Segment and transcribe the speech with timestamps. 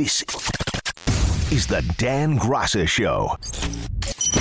[0.00, 0.22] This
[1.52, 3.36] is the Dan Graca Show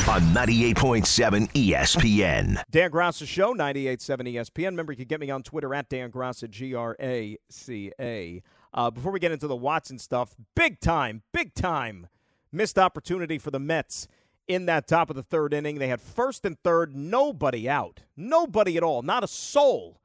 [0.08, 2.63] on 98.7 ESPN.
[2.71, 4.65] Dan Graca Show, 98.7 ESPN.
[4.67, 8.41] Remember, you can get me on Twitter at Dan Graca, G R A C A.
[8.73, 12.07] Uh, before we get into the Watson stuff, big time, big time
[12.53, 14.07] missed opportunity for the Mets
[14.47, 15.78] in that top of the third inning.
[15.78, 18.03] They had first and third, nobody out.
[18.16, 19.99] Nobody at all, not a soul.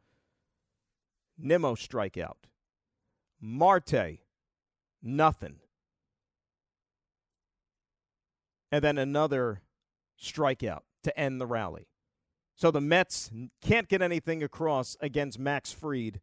[1.39, 2.49] Nimmo strikeout.
[3.41, 4.19] Marte,
[5.05, 5.57] nothing.
[8.73, 9.63] And then another
[10.21, 11.87] strikeout to end the rally.
[12.57, 16.21] So the Mets can't get anything across against Max Fried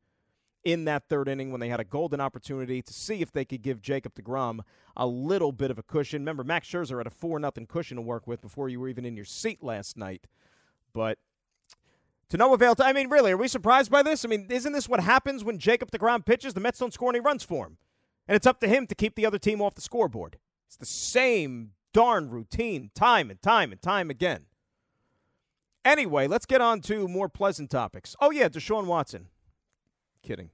[0.63, 3.61] in that third inning when they had a golden opportunity to see if they could
[3.61, 4.59] give Jacob DeGrom
[4.95, 6.21] a little bit of a cushion.
[6.21, 9.05] Remember, Max Scherzer had a 4 nothing cushion to work with before you were even
[9.05, 10.27] in your seat last night.
[10.93, 11.17] But
[12.29, 12.75] to no avail.
[12.79, 14.23] I mean, really, are we surprised by this?
[14.23, 16.53] I mean, isn't this what happens when Jacob DeGrom pitches?
[16.53, 17.77] The Mets don't score any runs for him.
[18.27, 20.37] And it's up to him to keep the other team off the scoreboard.
[20.67, 24.45] It's the same darn routine time and time and time again.
[25.83, 28.15] Anyway, let's get on to more pleasant topics.
[28.21, 29.27] Oh, yeah, Deshaun Watson.
[30.21, 30.51] Kidding.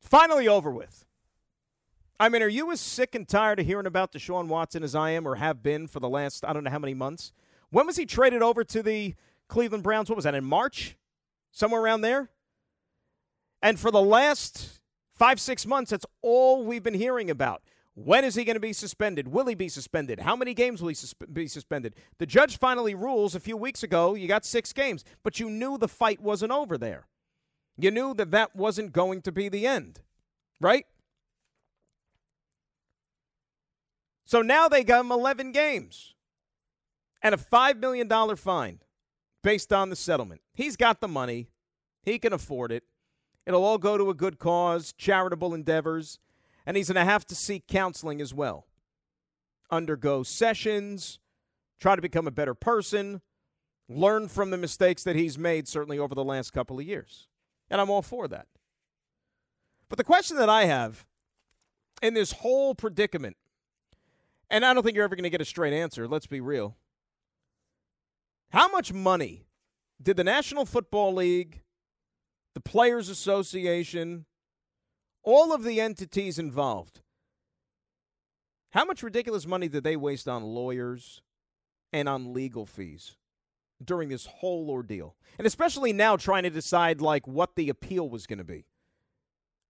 [0.00, 1.06] Finally over with.
[2.20, 5.10] I mean, are you as sick and tired of hearing about Deshaun Watson as I
[5.10, 7.32] am or have been for the last, I don't know how many months?
[7.70, 9.14] When was he traded over to the
[9.48, 10.08] Cleveland Browns?
[10.08, 10.96] What was that, in March?
[11.52, 12.30] Somewhere around there?
[13.62, 14.77] And for the last
[15.18, 17.62] five, six months, that's all we've been hearing about.
[17.94, 19.26] When is he going to be suspended?
[19.26, 20.20] Will he be suspended?
[20.20, 20.96] How many games will he
[21.32, 21.96] be suspended?
[22.18, 25.76] The judge finally rules a few weeks ago you got six games, but you knew
[25.76, 27.08] the fight wasn't over there.
[27.76, 30.00] You knew that that wasn't going to be the end,
[30.60, 30.86] right?
[34.24, 36.14] So now they got him 11 games
[37.22, 38.78] and a $5 million fine
[39.42, 40.40] based on the settlement.
[40.54, 41.48] He's got the money,
[42.02, 42.84] he can afford it.
[43.48, 46.18] It'll all go to a good cause, charitable endeavors,
[46.66, 48.66] and he's going to have to seek counseling as well.
[49.70, 51.18] Undergo sessions,
[51.80, 53.22] try to become a better person,
[53.88, 57.26] learn from the mistakes that he's made, certainly over the last couple of years.
[57.70, 58.48] And I'm all for that.
[59.88, 61.06] But the question that I have
[62.02, 63.38] in this whole predicament,
[64.50, 66.76] and I don't think you're ever going to get a straight answer, let's be real.
[68.50, 69.46] How much money
[70.02, 71.62] did the National Football League,
[72.58, 74.24] the Players Association,
[75.22, 77.02] all of the entities involved,
[78.72, 81.22] how much ridiculous money did they waste on lawyers
[81.92, 83.16] and on legal fees
[83.84, 85.14] during this whole ordeal?
[85.38, 88.64] And especially now trying to decide like what the appeal was going to be.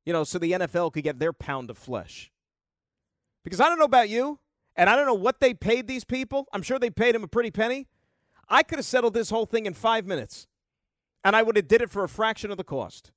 [0.06, 2.32] You know, so the NFL could get their pound of flesh.
[3.44, 4.38] Because I don't know about you,
[4.76, 6.46] and I don't know what they paid these people.
[6.54, 7.86] I'm sure they paid them a pretty penny.
[8.48, 10.46] I could have settled this whole thing in five minutes,
[11.24, 13.10] and I would have did it for a fraction of the cost.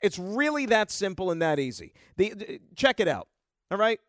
[0.00, 1.92] It's really that simple and that easy.
[2.16, 3.28] The, the, check it out.
[3.70, 4.00] All right.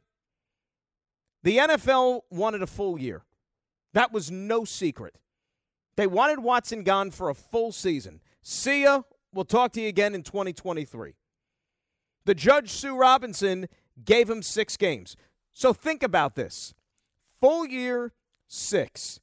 [1.44, 3.24] The NFL wanted a full year.
[3.94, 5.18] That was no secret.
[5.98, 8.22] They wanted Watson gone for a full season.
[8.42, 9.02] See ya.
[9.34, 11.16] We'll talk to you again in 2023.
[12.26, 13.68] The judge, Sue Robinson,
[14.04, 15.16] gave him six games.
[15.52, 16.74] So think about this
[17.40, 18.14] full year,
[18.48, 19.20] six.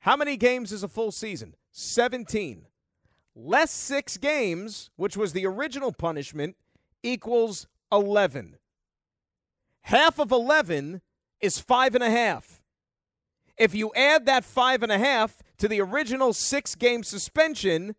[0.00, 1.54] How many games is a full season?
[1.70, 2.66] 17.
[3.34, 6.56] Less six games, which was the original punishment,
[7.02, 8.56] equals 11.
[9.82, 11.00] Half of 11
[11.40, 12.62] is five and a half.
[13.56, 17.94] If you add that five and a half to the original six game suspension,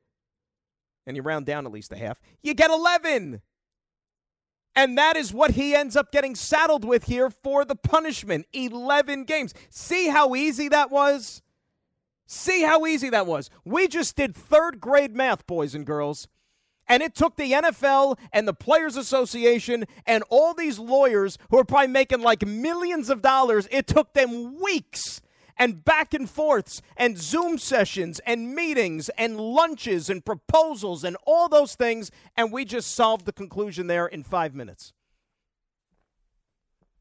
[1.06, 3.42] and you round down at least a half, you get 11.
[4.76, 9.26] And that is what he ends up getting saddled with here for the punishment 11
[9.26, 9.54] games.
[9.70, 11.42] See how easy that was?
[12.34, 13.52] See how easy that was.
[13.64, 16.28] We just did third grade math, boys and girls.
[16.88, 21.64] And it took the NFL and the Players Association and all these lawyers who are
[21.64, 25.22] probably making like millions of dollars, it took them weeks
[25.58, 31.48] and back and forths and Zoom sessions and meetings and lunches and proposals and all
[31.48, 32.10] those things.
[32.36, 34.92] And we just solved the conclusion there in five minutes.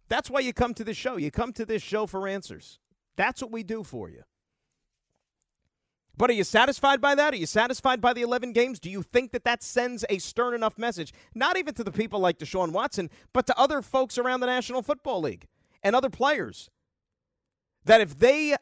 [0.09, 1.17] That's why you come to this show.
[1.17, 2.79] You come to this show for answers.
[3.17, 4.25] That's what we do for you.
[6.17, 7.33] But are you satisfied by that?
[7.33, 8.79] Are you satisfied by the 11 games?
[8.79, 12.21] Do you think that that sends a stern enough message, not even to the people
[12.21, 15.47] like Deshaun Watson, but to other folks around the National Football League
[15.83, 16.71] and other players?
[17.85, 18.57] That if they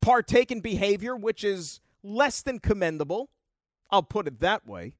[0.00, 3.28] partake in behavior which is less than commendable,
[3.90, 4.94] I'll put it that way,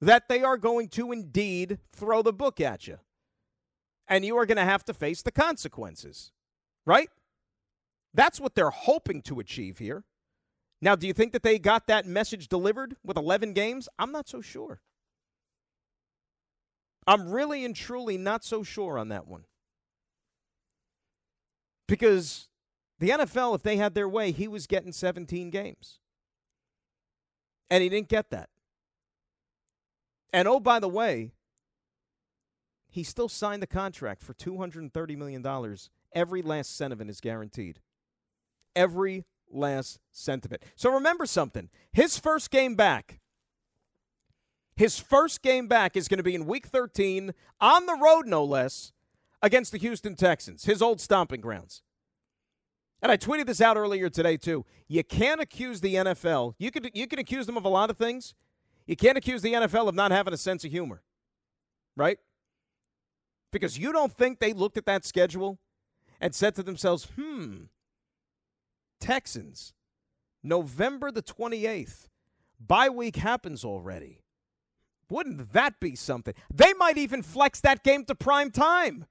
[0.00, 2.98] that they are going to indeed throw the book at you.
[4.06, 6.32] And you are going to have to face the consequences,
[6.86, 7.10] right?
[8.14, 10.04] That's what they're hoping to achieve here.
[10.80, 13.88] Now, do you think that they got that message delivered with 11 games?
[13.98, 14.80] I'm not so sure.
[17.06, 19.44] I'm really and truly not so sure on that one.
[21.88, 22.48] Because
[22.98, 26.00] the NFL, if they had their way, he was getting 17 games.
[27.70, 28.50] And he didn't get that.
[30.32, 31.32] And oh, by the way,
[32.90, 35.76] he still signed the contract for $230 million.
[36.12, 37.80] Every last cent of it is guaranteed.
[38.76, 39.98] Every last
[40.28, 40.62] it.
[40.76, 41.70] So remember something.
[41.92, 43.20] His first game back,
[44.76, 48.44] his first game back is going to be in week 13 on the road, no
[48.44, 48.92] less,
[49.42, 51.82] against the Houston Texans, his old stomping grounds.
[53.00, 54.64] And I tweeted this out earlier today too.
[54.88, 56.54] You can't accuse the NFL.
[56.58, 58.34] You can you can accuse them of a lot of things.
[58.86, 61.02] You can't accuse the NFL of not having a sense of humor.
[61.96, 62.18] Right?
[63.52, 65.58] Because you don't think they looked at that schedule
[66.20, 67.64] and said to themselves, "Hmm,
[69.00, 69.72] Texans,
[70.42, 72.08] November the 28th.
[72.60, 74.20] Bye week happens already.
[75.10, 76.34] Wouldn't that be something?
[76.52, 79.06] They might even flex that game to prime time.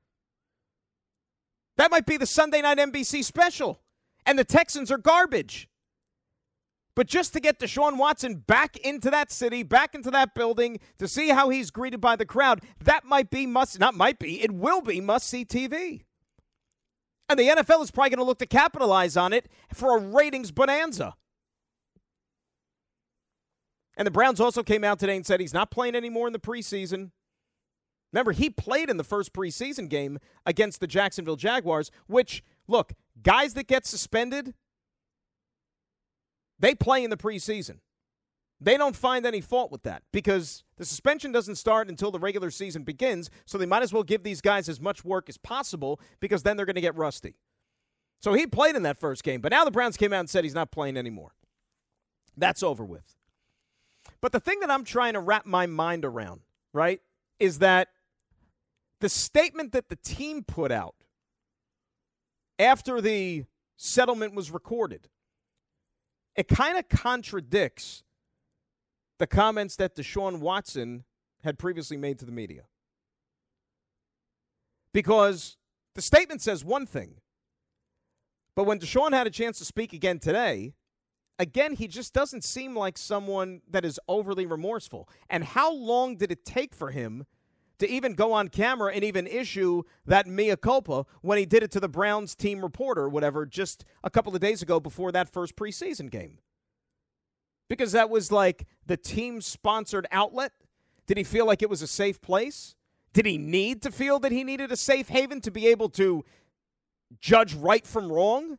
[1.78, 3.80] That might be the Sunday night NBC special.
[4.26, 5.70] And the Texans are garbage.
[6.96, 11.08] But just to get Deshaun Watson back into that city, back into that building, to
[11.08, 14.52] see how he's greeted by the crowd, that might be must not might be, it
[14.52, 16.02] will be must see TV.
[17.30, 20.52] And the NFL is probably going to look to capitalize on it for a ratings
[20.52, 21.16] bonanza.
[23.98, 26.40] And the Browns also came out today and said he's not playing anymore in the
[26.40, 27.12] preseason.
[28.14, 33.54] Remember, he played in the first preseason game against the Jacksonville Jaguars, which, look, guys
[33.56, 34.54] that get suspended,
[36.60, 37.80] they play in the preseason.
[38.60, 42.50] They don't find any fault with that because the suspension doesn't start until the regular
[42.50, 46.00] season begins, so they might as well give these guys as much work as possible
[46.20, 47.36] because then they're going to get rusty.
[48.20, 50.44] So he played in that first game, but now the Browns came out and said
[50.44, 51.34] he's not playing anymore.
[52.36, 53.16] That's over with.
[54.22, 56.42] But the thing that I'm trying to wrap my mind around,
[56.74, 57.02] right,
[57.40, 57.90] is that
[59.02, 60.96] the statement that the team put out
[62.58, 63.46] after the
[63.76, 65.10] settlement was recorded,
[66.36, 68.04] it kind of contradicts
[69.20, 71.04] the comments that Deshaun Watson
[71.44, 72.64] had previously made to the media.
[74.94, 75.58] Because
[75.96, 77.16] the statement says one thing,
[78.56, 80.74] but when Deshaun had a chance to speak again today,
[81.38, 85.08] again, he just doesn't seem like someone that is overly remorseful.
[85.30, 87.26] And how long did it take for him
[87.78, 91.70] to even go on camera and even issue that mea culpa when he did it
[91.72, 95.56] to the Browns team reporter, whatever, just a couple of days ago before that first
[95.56, 96.40] preseason game?
[97.70, 100.54] Because that was like the team sponsored outlet?
[101.06, 102.76] Did he feel like it was a safe place?
[103.14, 106.24] Did he need to feel that he needed a safe haven to be able to
[107.20, 108.58] judge right from wrong?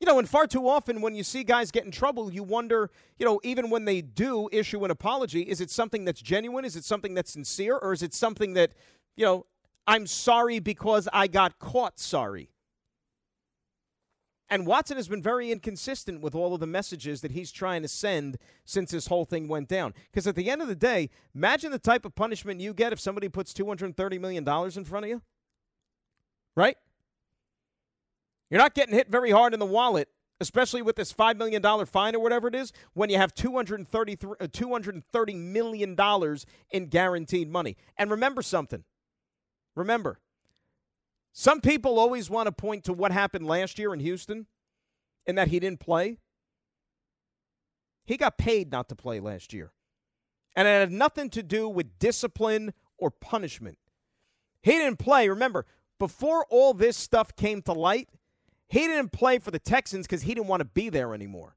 [0.00, 2.90] You know, and far too often when you see guys get in trouble, you wonder,
[3.18, 6.64] you know, even when they do issue an apology, is it something that's genuine?
[6.64, 7.76] Is it something that's sincere?
[7.76, 8.72] Or is it something that,
[9.16, 9.46] you know,
[9.86, 12.50] I'm sorry because I got caught sorry?
[14.50, 17.88] And Watson has been very inconsistent with all of the messages that he's trying to
[17.88, 19.94] send since this whole thing went down.
[20.10, 22.98] Because at the end of the day, imagine the type of punishment you get if
[22.98, 25.22] somebody puts $230 million in front of you.
[26.56, 26.76] Right?
[28.50, 30.08] You're not getting hit very hard in the wallet,
[30.40, 36.00] especially with this $5 million fine or whatever it is, when you have $230, $230
[36.00, 36.36] uh,
[36.72, 37.76] in guaranteed money.
[37.96, 38.82] And remember something.
[39.76, 40.18] Remember,
[41.32, 44.46] some people always want to point to what happened last year in Houston
[45.26, 46.18] and that he didn't play.
[48.04, 49.72] He got paid not to play last year.
[50.56, 53.78] And it had nothing to do with discipline or punishment.
[54.62, 55.28] He didn't play.
[55.28, 55.64] Remember,
[55.98, 58.08] before all this stuff came to light,
[58.68, 61.56] he didn't play for the Texans because he didn't want to be there anymore.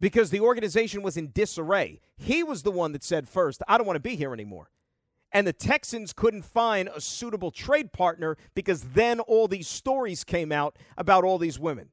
[0.00, 2.00] Because the organization was in disarray.
[2.16, 4.70] He was the one that said first, I don't want to be here anymore.
[5.32, 10.52] And the Texans couldn't find a suitable trade partner because then all these stories came
[10.52, 11.88] out about all these women.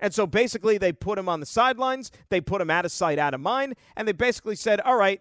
[0.00, 3.18] And so basically, they put him on the sidelines, they put him out of sight,
[3.18, 5.20] out of mind, and they basically said, All right,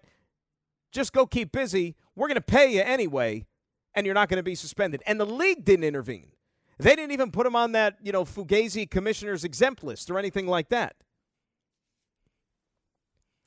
[0.92, 1.96] just go keep busy.
[2.16, 3.46] We're going to pay you anyway,
[3.94, 5.04] and you're not going to be suspended.
[5.06, 6.32] And the league didn't intervene.
[6.80, 10.48] They didn't even put him on that, you know, Fugazi commissioner's exempt list or anything
[10.48, 10.96] like that.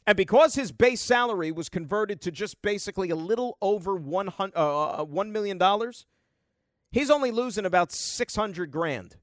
[0.06, 4.42] And because his base salary was converted to just basically a little over one uh,
[4.54, 5.60] uh, $1 million,
[6.92, 9.16] he's only losing about 600 grand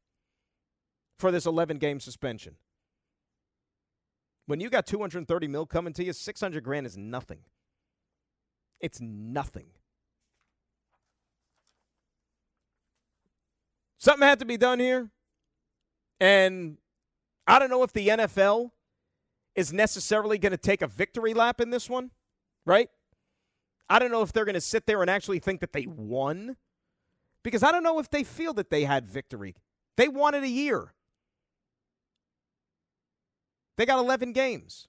[1.17, 2.55] for this 11 game suspension.
[4.45, 7.39] When you got 230 mil coming to you, 600 grand is nothing.
[8.81, 9.67] It's nothing.
[13.97, 15.09] Something had to be done here.
[16.19, 16.77] And
[17.47, 18.71] I don't know if the NFL
[19.55, 22.11] is necessarily going to take a victory lap in this one,
[22.65, 22.89] right?
[23.89, 26.57] I don't know if they're going to sit there and actually think that they won
[27.43, 29.55] because I don't know if they feel that they had victory.
[29.97, 30.93] They wanted a year.
[33.77, 34.87] They got 11 games.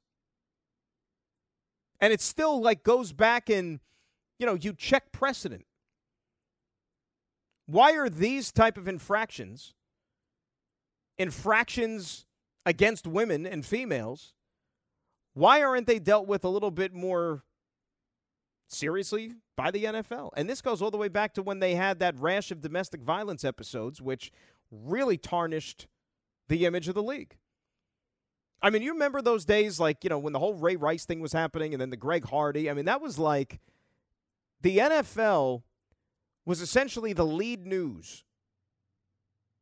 [2.00, 3.80] And it still like goes back and
[4.38, 5.64] you know, you check precedent.
[7.66, 9.74] Why are these type of infractions
[11.16, 12.26] infractions
[12.66, 14.34] against women and females?
[15.34, 17.42] Why aren't they dealt with a little bit more
[18.68, 20.30] seriously by the NFL?
[20.36, 23.02] And this goes all the way back to when they had that rash of domestic
[23.02, 24.32] violence episodes, which
[24.70, 25.88] really tarnished
[26.48, 27.36] the image of the league.
[28.62, 31.20] I mean, you remember those days, like, you know, when the whole Ray Rice thing
[31.20, 32.70] was happening and then the Greg Hardy?
[32.70, 33.60] I mean, that was like
[34.62, 35.62] the NFL
[36.46, 38.24] was essentially the lead news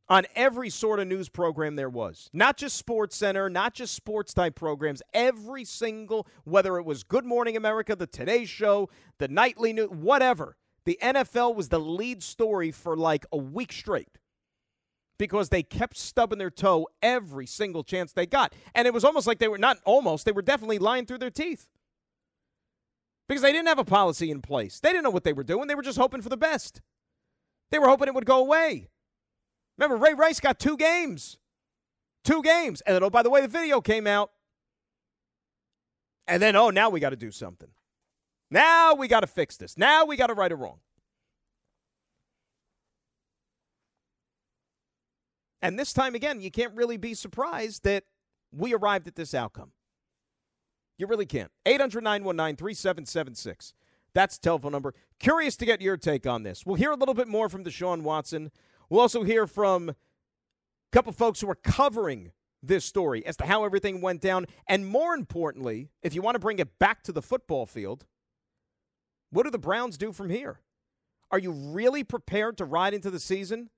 [0.09, 2.29] on every sort of news program there was.
[2.33, 7.25] Not just Sports Center, not just sports type programs, every single, whether it was Good
[7.25, 10.57] Morning America, the Today Show, the Nightly News, whatever.
[10.85, 14.19] The NFL was the lead story for like a week straight
[15.19, 18.53] because they kept stubbing their toe every single chance they got.
[18.75, 21.31] And it was almost like they were not almost, they were definitely lying through their
[21.31, 21.69] teeth
[23.29, 24.81] because they didn't have a policy in place.
[24.81, 25.69] They didn't know what they were doing.
[25.69, 26.81] They were just hoping for the best.
[27.71, 28.89] They were hoping it would go away.
[29.79, 31.39] Remember, Ray Rice got two games.
[32.25, 32.83] Two games.
[32.83, 34.31] And then, oh, by the way, the video came out.
[36.27, 37.71] And then, oh, now we got to do something.
[38.51, 39.77] Now we got to fix this.
[39.79, 40.79] Now we got to right it wrong.
[45.63, 48.05] And this time again, you can't really be surprised that
[48.53, 49.73] we arrived at this outcome.
[50.99, 51.51] You really can't.
[51.65, 53.73] 800 919 3776.
[54.15, 54.95] That's the telephone number.
[55.19, 56.67] Curious to get your take on this.
[56.67, 58.51] We'll hear a little bit more from Deshaun Watson.
[58.93, 59.95] We'll also hear from a
[60.93, 62.33] couple folks who are covering
[62.63, 64.45] this story as to how everything went down.
[64.69, 68.05] And more importantly, if you want to bring it back to the football field,
[69.31, 70.61] what do the Browns do from here?
[71.31, 73.71] Are you really prepared to ride into the season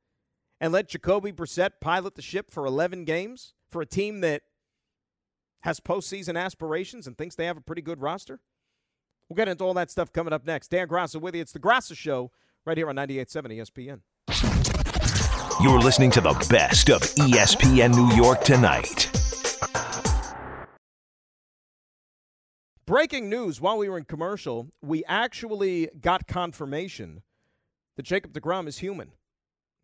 [0.60, 4.42] and let Jacoby Brissett pilot the ship for 11 games for a team that
[5.60, 8.40] has postseason aspirations and thinks they have a pretty good roster?
[9.28, 10.72] We'll get into all that stuff coming up next.
[10.72, 11.40] Dan Graca with you.
[11.40, 12.32] It's the Graca Show
[12.66, 14.73] right here on 98.7 ESPN.
[15.64, 19.08] You're listening to the best of ESPN New York tonight.
[22.84, 27.22] Breaking news while we were in commercial, we actually got confirmation
[27.96, 29.12] that Jacob DeGrom is human.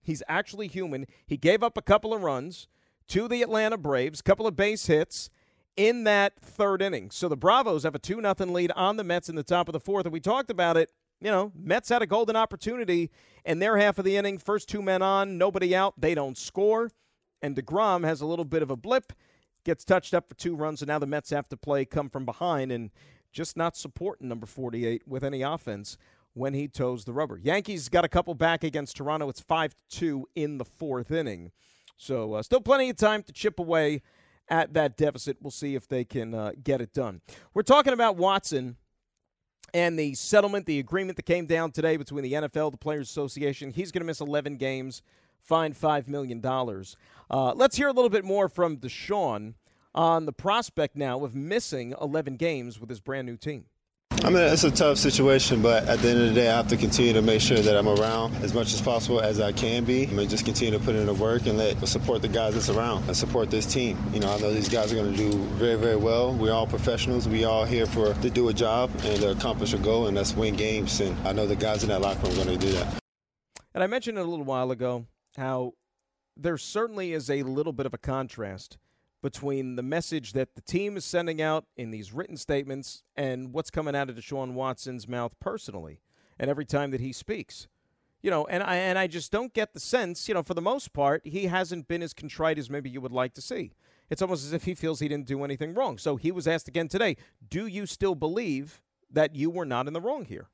[0.02, 1.06] He's actually human.
[1.26, 2.68] He gave up a couple of runs
[3.08, 5.30] to the Atlanta Braves, couple of base hits,
[5.78, 7.10] in that third inning.
[7.10, 9.72] So the Bravos have a 2 0 lead on the Mets in the top of
[9.72, 10.04] the fourth.
[10.04, 10.90] And we talked about it.
[11.20, 13.10] You know, Mets had a golden opportunity
[13.44, 14.38] in their half of the inning.
[14.38, 16.00] First two men on, nobody out.
[16.00, 16.90] They don't score.
[17.42, 19.12] And DeGrom has a little bit of a blip,
[19.64, 20.82] gets touched up for two runs.
[20.82, 22.90] And now the Mets have to play come from behind and
[23.32, 25.96] just not supporting number 48 with any offense
[26.34, 27.38] when he toes the rubber.
[27.38, 29.28] Yankees got a couple back against Toronto.
[29.28, 31.52] It's 5 2 in the fourth inning.
[31.96, 34.02] So uh, still plenty of time to chip away
[34.48, 35.36] at that deficit.
[35.40, 37.20] We'll see if they can uh, get it done.
[37.54, 38.76] We're talking about Watson
[39.74, 43.70] and the settlement, the agreement that came down today between the NFL, the Players Association.
[43.70, 45.02] He's going to miss 11 games,
[45.40, 46.44] fined $5 million.
[46.44, 49.54] Uh, let's hear a little bit more from Deshaun
[49.94, 53.64] on the prospect now of missing 11 games with his brand new team.
[54.22, 56.68] I mean, it's a tough situation, but at the end of the day, I have
[56.68, 59.84] to continue to make sure that I'm around as much as possible as I can
[59.84, 60.06] be.
[60.06, 62.68] I mean, just continue to put in the work and let support the guys that's
[62.68, 63.98] around and support this team.
[64.12, 66.34] You know, I know these guys are going to do very, very well.
[66.34, 67.28] We're all professionals.
[67.28, 70.36] We all here for to do a job and to accomplish a goal, and that's
[70.36, 71.00] win games.
[71.00, 72.98] And I know the guys in that locker room are going to do that.
[73.74, 75.06] And I mentioned it a little while ago
[75.38, 75.72] how
[76.36, 78.76] there certainly is a little bit of a contrast
[79.22, 83.70] between the message that the team is sending out in these written statements and what's
[83.70, 86.00] coming out of Deshaun Watson's mouth personally
[86.38, 87.68] and every time that he speaks.
[88.22, 90.60] You know, and I and I just don't get the sense, you know, for the
[90.60, 93.72] most part, he hasn't been as contrite as maybe you would like to see.
[94.10, 95.96] It's almost as if he feels he didn't do anything wrong.
[95.96, 97.16] So he was asked again today,
[97.48, 100.48] do you still believe that you were not in the wrong here?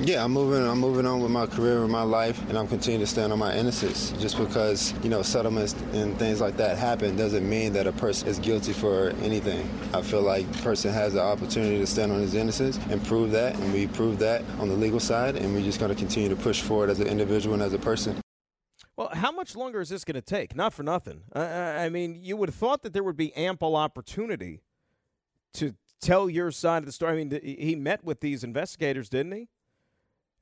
[0.00, 0.66] Yeah, I'm moving.
[0.66, 3.38] I'm moving on with my career and my life, and I'm continuing to stand on
[3.38, 4.12] my innocence.
[4.18, 8.26] Just because you know settlements and things like that happen doesn't mean that a person
[8.26, 9.68] is guilty for anything.
[9.92, 13.30] I feel like the person has the opportunity to stand on his innocence and prove
[13.32, 16.28] that, and we prove that on the legal side, and we're just going to continue
[16.30, 18.20] to push forward as an individual and as a person.
[18.96, 20.56] Well, how much longer is this going to take?
[20.56, 21.22] Not for nothing.
[21.34, 24.62] I mean, you would have thought that there would be ample opportunity
[25.54, 27.12] to tell your side of the story.
[27.12, 29.48] I mean, he met with these investigators, didn't he?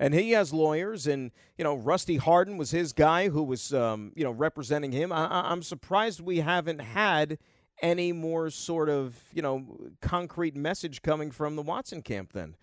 [0.00, 4.12] And he has lawyers and you know rusty hardin was his guy who was um,
[4.16, 7.38] you know representing him I- i'm surprised we haven't had
[7.82, 12.56] any more sort of you know concrete message coming from the watson camp then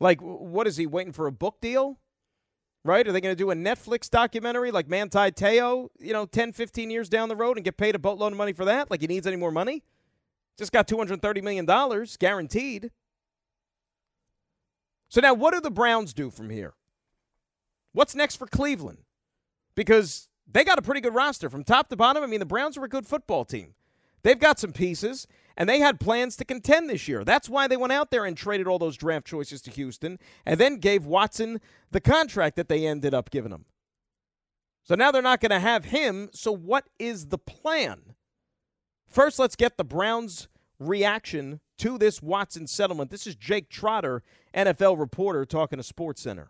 [0.00, 1.98] Like, what is he waiting for a book deal?
[2.82, 3.06] Right?
[3.06, 6.90] Are they going to do a Netflix documentary like Manti Te'o, you know, 10, 15
[6.90, 8.90] years down the road and get paid a boatload of money for that?
[8.90, 9.82] Like he needs any more money?
[10.56, 11.66] Just got $230 million
[12.18, 12.90] guaranteed.
[15.10, 16.72] So now what do the Browns do from here?
[17.92, 18.98] What's next for Cleveland?
[19.74, 22.22] Because they got a pretty good roster from top to bottom.
[22.22, 23.74] I mean, the Browns are a good football team.
[24.22, 27.24] They've got some pieces, and they had plans to contend this year.
[27.24, 30.60] That's why they went out there and traded all those draft choices to Houston and
[30.60, 33.64] then gave Watson the contract that they ended up giving him.
[34.82, 36.28] So now they're not going to have him.
[36.32, 38.14] So, what is the plan?
[39.06, 43.10] First, let's get the Browns' reaction to this Watson settlement.
[43.10, 44.22] This is Jake Trotter,
[44.54, 46.48] NFL reporter, talking to SportsCenter.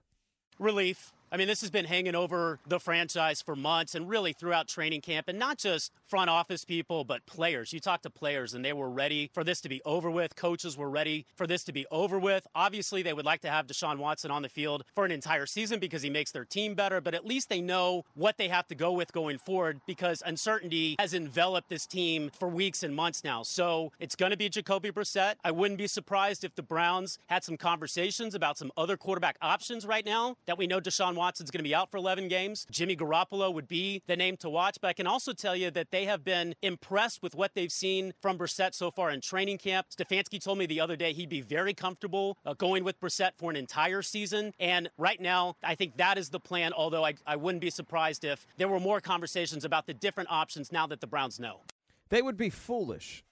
[0.59, 1.13] Relief.
[1.33, 5.01] I mean, this has been hanging over the franchise for months and really throughout training
[5.01, 7.73] camp, and not just front office people, but players.
[7.73, 10.35] You talk to players, and they were ready for this to be over with.
[10.35, 12.49] Coaches were ready for this to be over with.
[12.53, 15.79] Obviously, they would like to have Deshaun Watson on the field for an entire season
[15.79, 18.75] because he makes their team better, but at least they know what they have to
[18.75, 23.45] go with going forward because uncertainty has enveloped this team for weeks and months now.
[23.45, 25.35] So it's going to be Jacoby Brissett.
[25.45, 29.87] I wouldn't be surprised if the Browns had some conversations about some other quarterback options
[29.87, 32.67] right now that we know Deshaun Watson's going to be out for 11 games.
[32.71, 35.91] Jimmy Garoppolo would be the name to watch, but I can also tell you that
[35.91, 39.89] they have been impressed with what they've seen from Brissett so far in training camp.
[39.95, 43.51] Stefanski told me the other day he'd be very comfortable uh, going with Brissett for
[43.51, 44.55] an entire season.
[44.59, 48.25] And right now, I think that is the plan, although I, I wouldn't be surprised
[48.25, 51.61] if there were more conversations about the different options now that the Browns know.
[52.09, 53.25] They would be foolish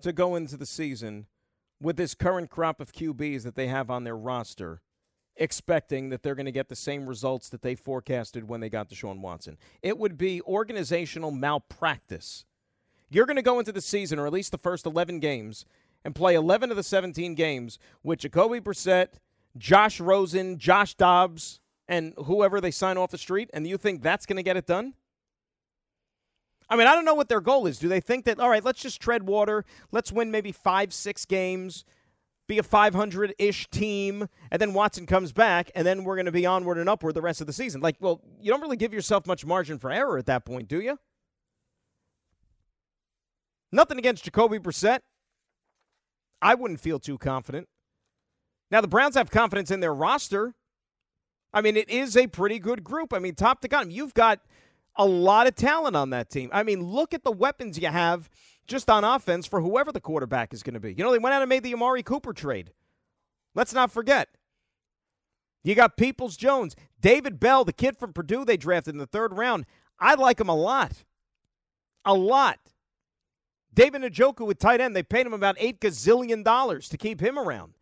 [0.00, 1.26] to go into the season
[1.78, 4.80] with this current crop of QBs that they have on their roster
[5.36, 8.88] expecting that they're going to get the same results that they forecasted when they got
[8.88, 9.56] to Deshaun Watson.
[9.82, 12.44] It would be organizational malpractice.
[13.10, 15.64] You're going to go into the season, or at least the first 11 games,
[16.04, 19.18] and play 11 of the 17 games with Jacoby Brissett,
[19.56, 24.26] Josh Rosen, Josh Dobbs, and whoever they sign off the street, and you think that's
[24.26, 24.94] going to get it done?
[26.68, 27.78] I mean, I don't know what their goal is.
[27.78, 31.26] Do they think that, all right, let's just tread water, let's win maybe five, six
[31.26, 31.84] games,
[32.52, 36.32] be a 500 ish team, and then Watson comes back, and then we're going to
[36.32, 37.80] be onward and upward the rest of the season.
[37.80, 40.80] Like, well, you don't really give yourself much margin for error at that point, do
[40.80, 40.98] you?
[43.72, 45.00] Nothing against Jacoby Brissett.
[46.42, 47.68] I wouldn't feel too confident.
[48.70, 50.54] Now, the Browns have confidence in their roster.
[51.54, 53.14] I mean, it is a pretty good group.
[53.14, 54.40] I mean, top to bottom, you've got
[54.96, 56.50] a lot of talent on that team.
[56.52, 58.28] I mean, look at the weapons you have
[58.66, 60.94] just on offense for whoever the quarterback is going to be.
[60.94, 62.72] You know, they went out and made the Amari Cooper trade.
[63.54, 64.28] Let's not forget.
[65.64, 69.36] You got Peoples Jones, David Bell, the kid from Purdue they drafted in the third
[69.36, 69.64] round.
[69.98, 71.04] I like him a lot.
[72.04, 72.58] A lot.
[73.72, 77.38] David Njoku with tight end, they paid him about eight gazillion dollars to keep him
[77.38, 77.74] around.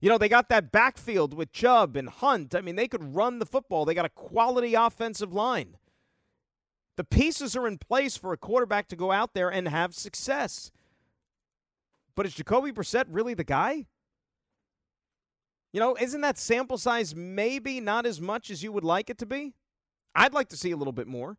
[0.00, 2.54] You know, they got that backfield with Chubb and Hunt.
[2.54, 3.84] I mean, they could run the football.
[3.84, 5.76] They got a quality offensive line.
[6.98, 10.72] The pieces are in place for a quarterback to go out there and have success.
[12.16, 13.86] But is Jacoby Brissett really the guy?
[15.72, 19.18] You know, isn't that sample size maybe not as much as you would like it
[19.18, 19.54] to be?
[20.16, 21.36] I'd like to see a little bit more.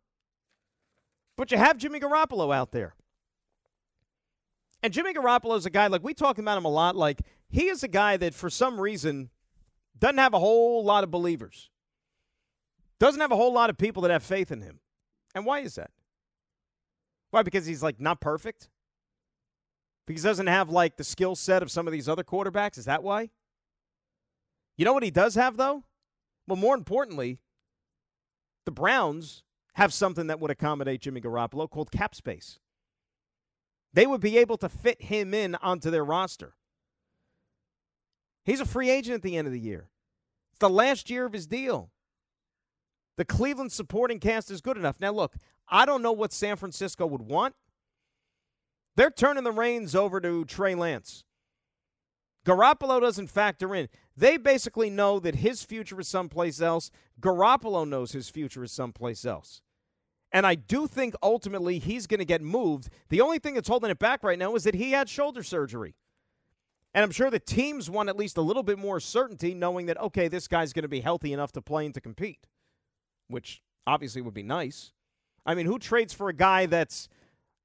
[1.35, 2.95] But you have Jimmy Garoppolo out there.
[4.81, 7.19] And Jimmy Garoppolo is a guy, like we talk about him a lot, like
[7.49, 9.29] he is a guy that for some reason
[9.97, 11.69] doesn't have a whole lot of believers.
[12.97, 14.79] Doesn't have a whole lot of people that have faith in him.
[15.35, 15.91] And why is that?
[17.31, 17.43] Why?
[17.43, 18.69] Because he's like not perfect?
[20.07, 22.77] Because he doesn't have like the skill set of some of these other quarterbacks?
[22.77, 23.29] Is that why?
[24.77, 25.83] You know what he does have though?
[26.47, 27.39] Well, more importantly,
[28.65, 32.59] the Browns have something that would accommodate Jimmy Garoppolo called cap space.
[33.93, 36.55] They would be able to fit him in onto their roster.
[38.45, 39.89] He's a free agent at the end of the year.
[40.51, 41.91] It's the last year of his deal.
[43.19, 45.01] The Cleveland supporting cast is good enough.
[45.01, 45.35] Now, look,
[45.67, 47.53] I don't know what San Francisco would want.
[48.95, 51.25] They're turning the reins over to Trey Lance.
[52.45, 53.89] Garoppolo doesn't factor in.
[54.15, 56.91] They basically know that his future is someplace else.
[57.19, 59.61] Garoppolo knows his future is someplace else.
[60.31, 62.87] And I do think ultimately he's going to get moved.
[63.09, 65.93] The only thing that's holding it back right now is that he had shoulder surgery.
[66.93, 69.99] And I'm sure the teams want at least a little bit more certainty knowing that,
[69.99, 72.47] okay, this guy's going to be healthy enough to play and to compete
[73.29, 74.91] which obviously would be nice.
[75.45, 77.07] I mean, who trades for a guy that's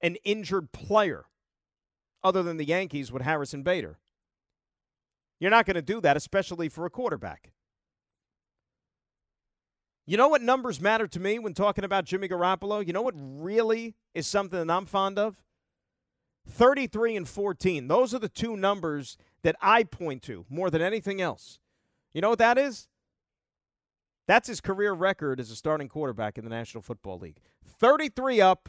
[0.01, 1.25] an injured player
[2.23, 3.99] other than the Yankees with Harrison Bader?
[5.41, 7.51] You're not going to do that, especially for a quarterback.
[10.07, 12.87] You know what numbers matter to me when talking about Jimmy Garoppolo?
[12.87, 15.43] You know what really is something that I'm fond of?
[16.47, 17.89] 33 and 14.
[17.89, 21.59] Those are the two numbers that I point to more than anything else.
[22.13, 22.89] You know what that is?
[24.27, 27.39] That's his career record as a starting quarterback in the National Football League.
[27.67, 28.69] 33 up,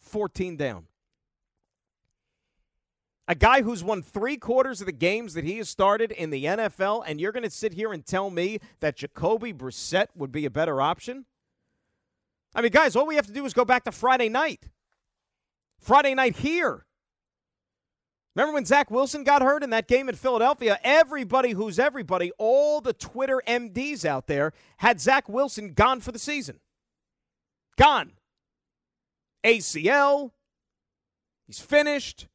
[0.00, 0.86] 14 down.
[3.28, 6.44] A guy who's won three quarters of the games that he has started in the
[6.46, 10.44] NFL, and you're going to sit here and tell me that Jacoby Brissett would be
[10.46, 11.26] a better option?
[12.56, 14.68] I mean, guys, all we have to do is go back to Friday night.
[15.78, 16.86] Friday night here.
[18.34, 20.78] Remember when Zach Wilson got hurt in that game in Philadelphia?
[20.84, 26.18] Everybody who's everybody, all the Twitter MDs out there, had Zach Wilson gone for the
[26.18, 26.60] season.
[27.76, 28.12] Gone.
[29.44, 30.30] ACL.
[31.46, 32.28] He's finished.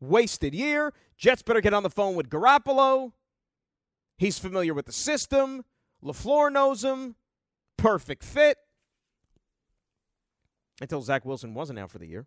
[0.00, 0.94] Wasted year.
[1.18, 3.12] Jets better get on the phone with Garoppolo.
[4.16, 5.64] He's familiar with the system.
[6.02, 7.16] LaFleur knows him.
[7.76, 8.56] Perfect fit.
[10.80, 12.26] Until Zach Wilson wasn't out for the year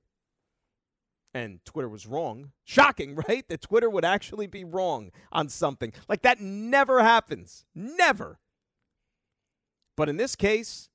[1.34, 2.52] and Twitter was wrong.
[2.64, 3.48] Shocking, right?
[3.48, 5.94] That Twitter would actually be wrong on something.
[6.08, 7.66] Like that never happens.
[7.74, 8.40] Never.
[9.98, 10.90] But in this case,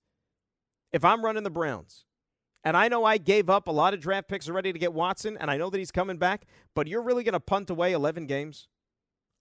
[0.93, 2.05] if I'm running the Browns,
[2.65, 5.37] and I know I gave up a lot of draft picks already to get Watson,
[5.39, 8.27] and I know that he's coming back, but you're really going to punt away 11
[8.27, 8.69] games?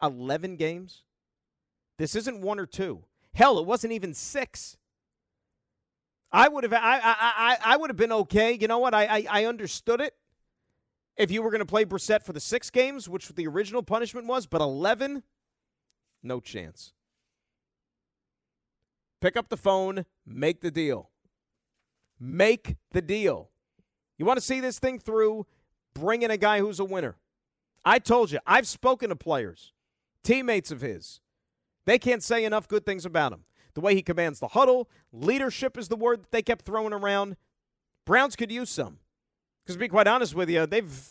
[0.04, 1.04] 11 games?
[1.98, 3.06] This isn't one or two.
[3.34, 4.78] Hell, it wasn't even six.
[6.32, 8.58] I would have I, I, I, I would have been okay.
[8.60, 8.94] You know what?
[8.94, 10.14] I, I, I understood it
[11.18, 14.28] if you were going to play Brissett for the six games, which the original punishment
[14.28, 15.24] was, but 11,
[16.24, 16.94] no chance.
[19.22, 21.10] Pick up the phone, make the deal.
[22.20, 23.50] Make the deal.
[24.18, 25.46] You want to see this thing through?
[25.94, 27.18] Bring in a guy who's a winner.
[27.84, 29.74] I told you, I've spoken to players,
[30.24, 31.22] teammates of his.
[31.86, 33.46] They can't say enough good things about him.
[33.76, 37.36] The way he commands the huddle, leadership is the word that they kept throwing around.
[38.06, 39.00] Browns could use some.
[39.66, 41.10] Because to be quite honest with you, they've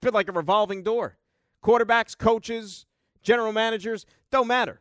[0.00, 1.18] been like a revolving door.
[1.64, 2.86] Quarterbacks, coaches,
[3.22, 4.80] general managers, don't matter.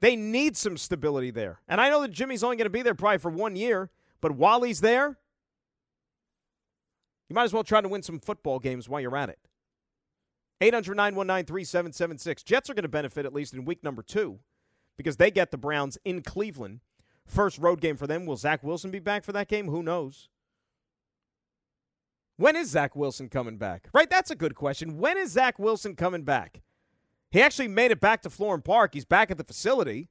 [0.00, 1.60] They need some stability there.
[1.68, 4.32] And I know that Jimmy's only going to be there probably for one year, but
[4.32, 5.18] while he's there,
[7.28, 9.38] you might as well try to win some football games while you're at it.
[10.60, 12.42] 800 919 3776.
[12.42, 14.38] Jets are going to benefit at least in week number two
[14.96, 16.80] because they get the Browns in Cleveland.
[17.26, 18.24] First road game for them.
[18.24, 19.68] Will Zach Wilson be back for that game?
[19.68, 20.28] Who knows?
[22.38, 23.88] When is Zach Wilson coming back?
[23.92, 24.08] Right?
[24.08, 24.98] That's a good question.
[24.98, 26.62] When is Zach Wilson coming back?
[27.32, 28.94] He actually made it back to Florham Park.
[28.94, 30.08] He's back at the facility.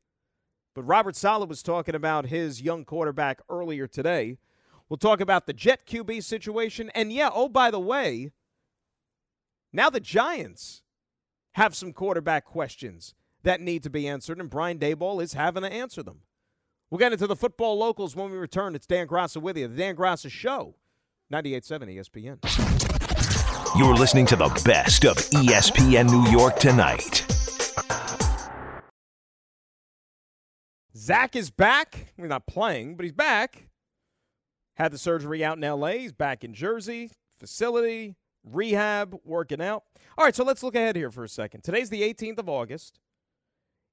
[0.75, 4.37] But Robert Saleh was talking about his young quarterback earlier today.
[4.89, 6.91] We'll talk about the Jet QB situation.
[6.93, 8.31] And yeah, oh, by the way,
[9.71, 10.83] now the Giants
[11.53, 15.71] have some quarterback questions that need to be answered, and Brian Daboll is having to
[15.71, 16.19] answer them.
[16.89, 18.75] We'll get into the football locals when we return.
[18.75, 20.75] It's Dan Graca with you, the Dan Graca Show
[21.31, 23.77] 98.7 ESPN.
[23.77, 27.25] You're listening to the best of ESPN New York tonight.
[30.95, 32.13] Zach is back.
[32.17, 33.67] We're not playing, but he's back.
[34.75, 35.91] Had the surgery out in LA.
[35.91, 39.83] He's back in Jersey, facility, rehab, working out.
[40.17, 41.61] All right, so let's look ahead here for a second.
[41.61, 42.99] Today's the 18th of August.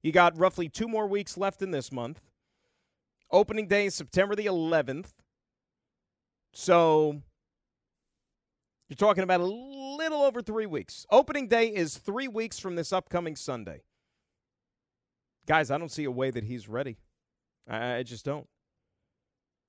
[0.01, 2.21] You got roughly two more weeks left in this month.
[3.29, 5.11] Opening day is September the 11th.
[6.57, 7.21] So
[8.87, 11.05] you're talking about a little over three weeks.
[11.11, 13.83] Opening day is three weeks from this upcoming Sunday.
[15.45, 16.97] Guys, I don't see a way that he's ready.
[17.69, 18.47] I, I just don't.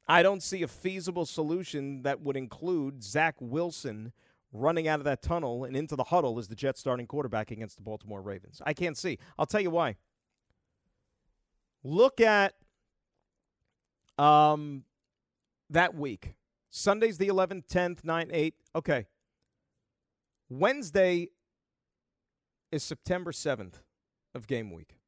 [0.06, 4.12] I don't see a feasible solution that would include Zach Wilson
[4.52, 7.76] running out of that tunnel and into the huddle as the Jets starting quarterback against
[7.76, 8.62] the Baltimore Ravens.
[8.64, 9.18] I can't see.
[9.36, 9.96] I'll tell you why.
[11.82, 12.54] Look at
[14.18, 14.84] um,
[15.70, 16.34] that week.
[16.76, 18.52] Sunday's the 11th, 10th, 9th, 8th.
[18.74, 19.06] Okay.
[20.50, 21.30] Wednesday
[22.70, 23.76] is September 7th
[24.34, 24.98] of game week.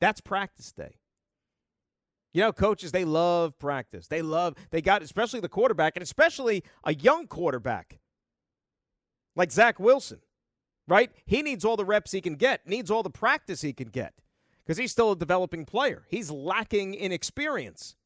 [0.00, 0.96] That's practice day.
[2.32, 4.08] You know, coaches, they love practice.
[4.08, 8.00] They love, they got, especially the quarterback, and especially a young quarterback
[9.36, 10.20] like Zach Wilson,
[10.88, 11.10] right?
[11.26, 14.14] He needs all the reps he can get, needs all the practice he can get
[14.64, 16.04] because he's still a developing player.
[16.08, 17.96] He's lacking in experience.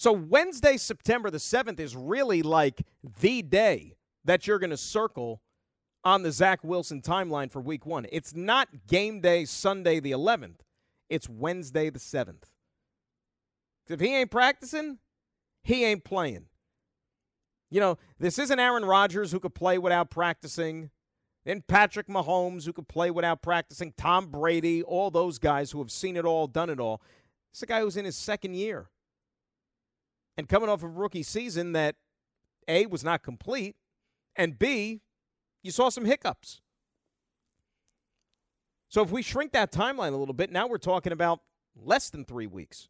[0.00, 2.86] So Wednesday, September the 7th is really like
[3.20, 5.42] the day that you're going to circle
[6.04, 8.06] on the Zach Wilson timeline for week one.
[8.10, 10.60] It's not game day Sunday the 11th,
[11.10, 12.44] it's Wednesday the 7th.
[13.90, 15.00] If he ain't practicing,
[15.64, 16.46] he ain't playing.
[17.70, 20.88] You know, this isn't Aaron Rodgers who could play without practicing,
[21.44, 25.90] and Patrick Mahomes who could play without practicing, Tom Brady, all those guys who have
[25.90, 27.02] seen it all, done it all.
[27.52, 28.88] It's a guy who's in his second year
[30.40, 31.96] and coming off of rookie season that
[32.66, 33.76] A was not complete
[34.34, 35.02] and B
[35.62, 36.62] you saw some hiccups.
[38.88, 41.40] So if we shrink that timeline a little bit, now we're talking about
[41.76, 42.88] less than three weeks.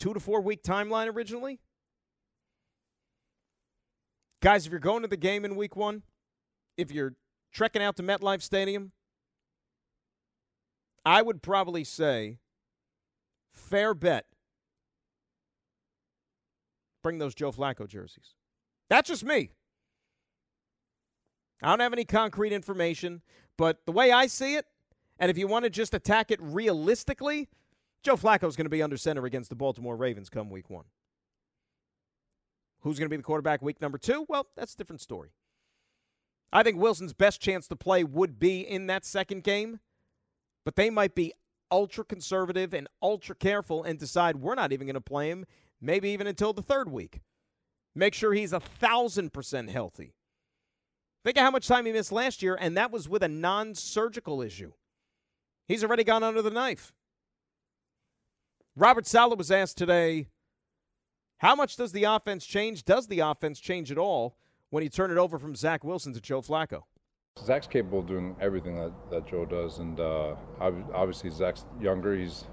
[0.00, 1.60] Two to four week timeline originally.
[4.40, 6.02] Guys, if you're going to the game in week one,
[6.78, 7.14] if you're
[7.52, 8.92] trekking out to MetLife Stadium,
[11.04, 12.38] I would probably say
[13.52, 14.24] fair bet
[17.06, 18.34] bring those Joe Flacco jerseys.
[18.90, 19.50] That's just me.
[21.62, 23.22] I don't have any concrete information,
[23.56, 24.66] but the way I see it,
[25.20, 27.48] and if you want to just attack it realistically,
[28.02, 30.86] Joe Flacco is going to be under center against the Baltimore Ravens come week one.
[32.80, 34.26] Who's going to be the quarterback week number two?
[34.28, 35.30] Well, that's a different story.
[36.52, 39.78] I think Wilson's best chance to play would be in that second game,
[40.64, 41.32] but they might be
[41.70, 45.46] ultra conservative and ultra careful and decide we're not even going to play him,
[45.80, 47.20] maybe even until the third week.
[47.94, 50.14] Make sure he's a thousand percent healthy.
[51.24, 53.74] Think of how much time he missed last year, and that was with a non
[53.74, 54.72] surgical issue.
[55.66, 56.92] He's already gone under the knife.
[58.76, 60.28] Robert Saleh was asked today
[61.38, 62.84] how much does the offense change?
[62.84, 64.36] Does the offense change at all
[64.70, 66.82] when you turn it over from Zach Wilson to Joe Flacco?
[67.44, 72.16] Zach's capable of doing everything that, that Joe does, and uh, obviously Zach's younger.
[72.16, 72.44] He's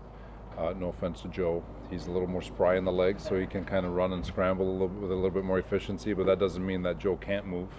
[0.57, 3.45] uh, no offense to Joe, he's a little more spry in the legs, so he
[3.45, 6.13] can kind of run and scramble a little, with a little bit more efficiency.
[6.13, 7.69] But that doesn't mean that Joe can't move.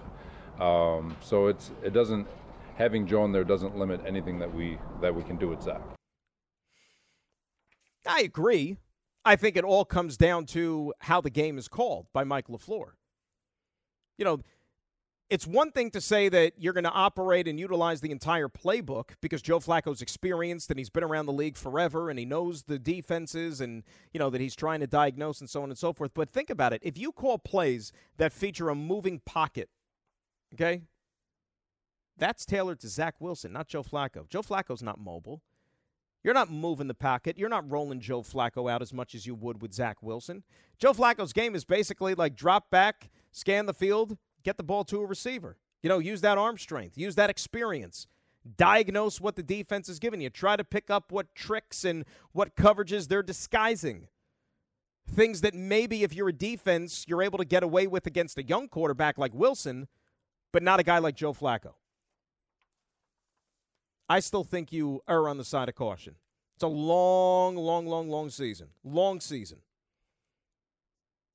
[0.60, 2.26] Um, so it's it doesn't
[2.76, 5.80] having Joe in there doesn't limit anything that we that we can do with Zach.
[8.06, 8.76] I agree.
[9.24, 12.90] I think it all comes down to how the game is called by Mike LaFleur.
[14.18, 14.40] You know,
[15.30, 19.10] it's one thing to say that you're going to operate and utilize the entire playbook
[19.20, 22.78] because Joe Flacco's experienced and he's been around the league forever and he knows the
[22.78, 23.82] defenses and
[24.12, 26.12] you know that he's trying to diagnose and so on and so forth.
[26.14, 26.82] But think about it.
[26.84, 29.70] If you call plays that feature a moving pocket
[30.54, 30.82] Okay?
[32.16, 34.28] That's tailored to Zach Wilson, not Joe Flacco.
[34.28, 35.42] Joe Flacco's not mobile.
[36.22, 37.36] You're not moving the pocket.
[37.36, 40.42] You're not rolling Joe Flacco out as much as you would with Zach Wilson.
[40.78, 45.00] Joe Flacco's game is basically like drop back, scan the field, get the ball to
[45.00, 45.56] a receiver.
[45.82, 48.06] You know, use that arm strength, use that experience,
[48.56, 52.56] diagnose what the defense is giving you, try to pick up what tricks and what
[52.56, 54.08] coverages they're disguising.
[55.06, 58.42] Things that maybe if you're a defense, you're able to get away with against a
[58.42, 59.88] young quarterback like Wilson–
[60.54, 61.74] but not a guy like Joe Flacco.
[64.08, 66.14] I still think you err on the side of caution.
[66.54, 68.68] It's a long, long, long, long season.
[68.84, 69.58] Long season.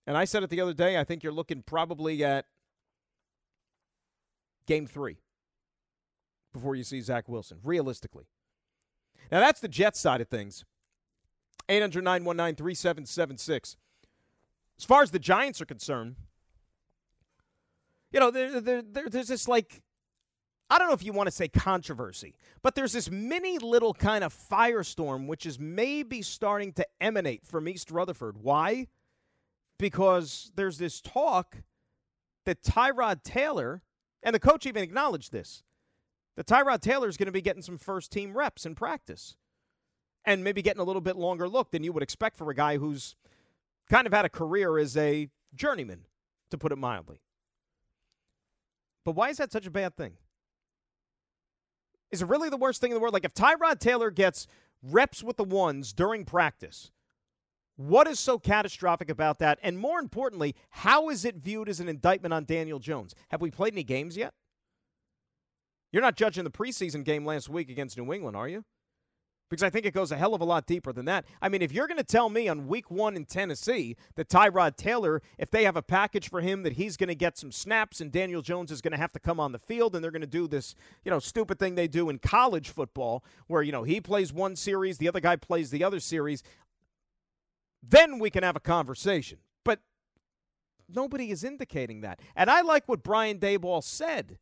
[0.08, 2.46] And I said it the other day, I think you're looking probably at
[4.70, 5.18] game three
[6.54, 8.26] before you see Zach Wilson, realistically.
[9.32, 10.64] Now, that's the Jets side of things.
[11.68, 13.78] 800 919 3776.
[14.78, 16.16] As far as the Giants are concerned,
[18.12, 19.82] you know, there, there, there, there's this like,
[20.70, 24.24] I don't know if you want to say controversy, but there's this mini little kind
[24.24, 28.38] of firestorm which is maybe starting to emanate from East Rutherford.
[28.38, 28.88] Why?
[29.80, 31.58] Because there's this talk
[32.46, 33.82] that Tyrod Taylor,
[34.24, 35.64] and the coach even acknowledged this,
[36.36, 39.36] that Tyrod Taylor is going to be getting some first team reps in practice
[40.26, 42.78] and maybe getting a little bit longer look than you would expect for a guy
[42.78, 43.16] who's
[43.90, 46.06] kind of had a career as a journeyman,
[46.52, 47.22] to put it mildly.
[49.06, 50.14] But why is that such a bad thing?
[52.12, 53.14] Is it really the worst thing in the world?
[53.14, 54.48] Like if Tyrod Taylor gets
[54.84, 56.92] reps with the ones during practice,
[57.80, 59.58] what is so catastrophic about that?
[59.64, 63.16] And more importantly, how is it viewed as an indictment on Daniel Jones?
[63.30, 64.34] Have we played any games yet?
[65.94, 68.66] You're not judging the preseason game last week against New England, are you?
[69.50, 71.26] because I think it goes a hell of a lot deeper than that.
[71.42, 74.76] I mean, if you're going to tell me on week one in Tennessee that Tyrod
[74.76, 78.00] Taylor, if they have a package for him, that he's going to get some snaps
[78.00, 80.22] and Daniel Jones is going to have to come on the field and they're going
[80.22, 83.84] to do this, you know, stupid thing they do in college football where, you know,
[83.84, 86.44] he plays one series, the other guy plays the other series,
[87.82, 89.40] then we can have a conversation.
[89.64, 89.80] But
[90.88, 92.20] nobody is indicating that.
[92.36, 94.38] And I like what Brian Daboll said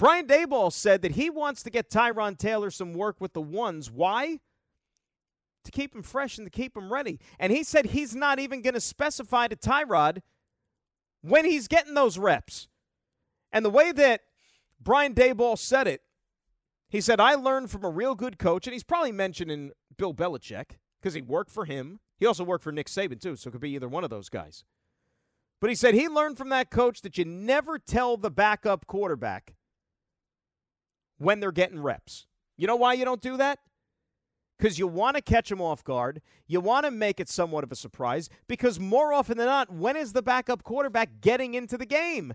[0.00, 3.90] Brian Daboll said that he wants to get Tyrod Taylor some work with the ones.
[3.90, 4.40] Why?
[5.64, 7.20] To keep him fresh and to keep him ready.
[7.38, 10.22] And he said he's not even going to specify to Tyrod
[11.20, 12.66] when he's getting those reps.
[13.52, 14.22] And the way that
[14.80, 16.00] Brian Daboll said it,
[16.88, 20.78] he said, I learned from a real good coach, and he's probably mentioning Bill Belichick
[21.00, 22.00] because he worked for him.
[22.18, 24.28] He also worked for Nick Saban, too, so it could be either one of those
[24.28, 24.64] guys.
[25.60, 29.54] But he said he learned from that coach that you never tell the backup quarterback
[31.18, 32.26] when they're getting reps.
[32.56, 33.58] You know why you don't do that?
[34.58, 36.20] Because you want to catch them off guard.
[36.46, 38.28] You want to make it somewhat of a surprise.
[38.46, 42.34] Because more often than not, when is the backup quarterback getting into the game?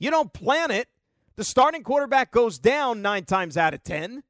[0.00, 0.88] You don't plan it.
[1.36, 4.22] The starting quarterback goes down nine times out of 10,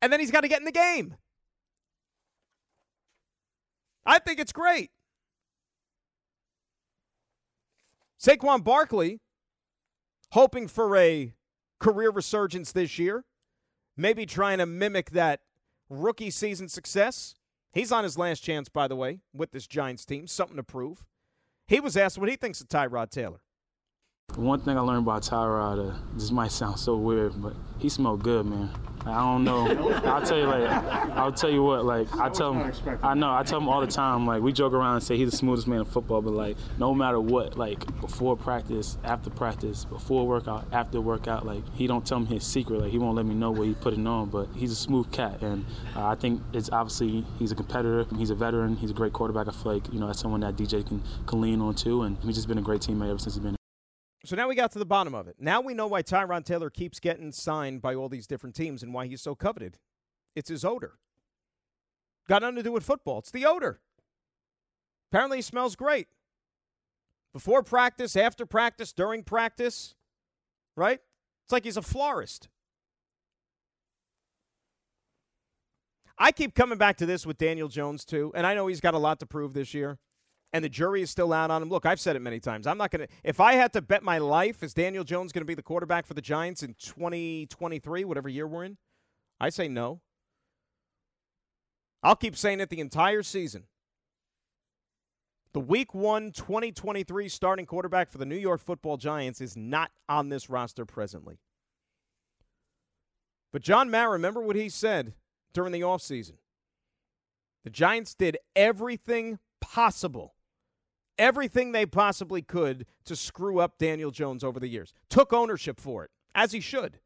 [0.00, 1.16] and then he's got to get in the game.
[4.04, 4.90] I think it's great.
[8.20, 9.20] Saquon Barkley,
[10.32, 11.32] hoping for a
[11.78, 13.24] career resurgence this year,
[13.96, 15.40] maybe trying to mimic that
[15.88, 17.34] rookie season success.
[17.72, 20.26] He's on his last chance, by the way, with this Giants team.
[20.26, 21.04] Something to prove.
[21.66, 23.40] He was asked what he thinks of Tyrod Taylor.
[24.36, 28.22] One thing I learned about Tyrod, uh, this might sound so weird, but he smelled
[28.22, 28.70] good, man.
[29.06, 29.66] I don't know.
[30.04, 30.68] I'll tell you like,
[31.16, 33.86] I'll tell you what, like I tell him, I know, I tell him all the
[33.86, 34.26] time.
[34.26, 36.94] Like we joke around and say he's the smoothest man in football, but like no
[36.94, 42.20] matter what, like before practice, after practice, before workout, after workout, like he don't tell
[42.20, 42.80] me his secret.
[42.80, 45.40] Like he won't let me know what he's putting on, but he's a smooth cat,
[45.42, 45.64] and
[45.96, 48.06] uh, I think it's obviously he's a competitor.
[48.16, 48.76] He's a veteran.
[48.76, 49.48] He's a great quarterback.
[49.48, 52.18] I feel like you know that's someone that DJ can can lean on too, and
[52.22, 53.59] he's just been a great teammate ever since he's been.
[54.24, 55.36] So now we got to the bottom of it.
[55.38, 58.92] Now we know why Tyrod Taylor keeps getting signed by all these different teams and
[58.92, 59.78] why he's so coveted.
[60.36, 60.98] It's his odor.
[62.28, 63.20] Got nothing to do with football.
[63.20, 63.80] It's the odor.
[65.10, 66.08] Apparently, he smells great.
[67.32, 69.94] Before practice, after practice, during practice,
[70.76, 71.00] right?
[71.44, 72.48] It's like he's a florist.
[76.18, 78.94] I keep coming back to this with Daniel Jones, too, and I know he's got
[78.94, 79.98] a lot to prove this year
[80.52, 81.68] and the jury is still out on him.
[81.68, 82.66] Look, I've said it many times.
[82.66, 85.42] I'm not going to, if I had to bet my life, is Daniel Jones going
[85.42, 88.76] to be the quarterback for the Giants in 2023, whatever year we're in?
[89.40, 90.00] I say no.
[92.02, 93.64] I'll keep saying it the entire season.
[95.52, 100.28] The week one 2023 starting quarterback for the New York football Giants is not on
[100.28, 101.38] this roster presently.
[103.52, 105.14] But John Mara, remember what he said
[105.52, 106.34] during the offseason?
[107.64, 110.34] The Giants did everything possible
[111.20, 114.92] everything they possibly could to screw up Daniel Jones over the years.
[115.08, 116.98] Took ownership for it, as he should.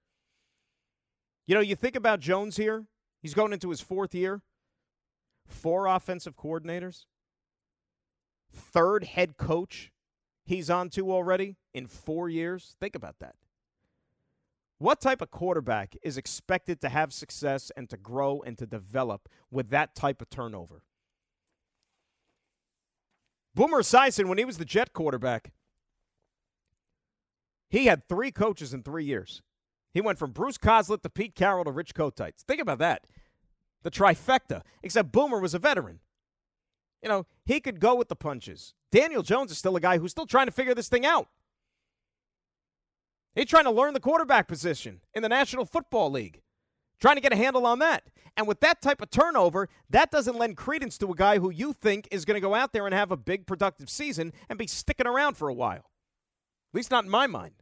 [1.46, 2.87] You know, you think about Jones here,
[3.20, 4.40] he's going into his fourth year,
[5.46, 7.05] four offensive coordinators,
[8.50, 9.90] third head coach
[10.44, 12.77] he's on to already in four years.
[12.81, 13.35] Think about that.
[14.79, 19.29] What type of quarterback is expected to have success and to grow and to develop
[19.50, 20.83] with that type of turnover?
[23.55, 25.53] Boomer Esiason, when he was the Jet quarterback,
[27.69, 29.43] he had three coaches in three years.
[29.93, 32.35] He went from Bruce Coslet to Pete Carroll to Rich Kotite.
[32.47, 33.05] Think about that.
[33.83, 36.01] The trifecta, except Boomer was a veteran.
[37.03, 38.75] You know, he could go with the punches.
[38.90, 41.29] Daniel Jones is still a guy who's still trying to figure this thing out.
[43.35, 46.43] He's trying to learn the quarterback position in the National Football League
[47.05, 48.03] trying to get a handle on that.
[48.35, 51.75] And with that type of turnover, that doesn't lend credence to a guy who you
[51.75, 54.67] think is going to go out there and have a big productive season and be
[54.67, 55.90] sticking around for a while.
[56.71, 57.57] At least not in my mind.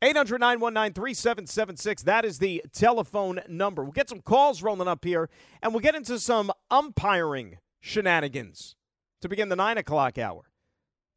[0.00, 2.02] 800 919 3776.
[2.04, 3.82] That is the telephone number.
[3.82, 5.28] We'll get some calls rolling up here,
[5.62, 8.74] and we'll get into some umpiring shenanigans
[9.20, 10.44] to begin the 9 o'clock hour.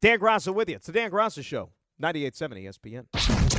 [0.02, 0.76] Dan Graca with you.
[0.76, 1.70] It's the Dan Graca Show,
[2.02, 3.55] 98.7 ESPN.